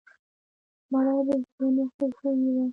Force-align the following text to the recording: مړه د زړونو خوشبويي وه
مړه 0.91 1.13
د 1.27 1.29
زړونو 1.49 1.83
خوشبويي 1.93 2.49
وه 2.55 2.65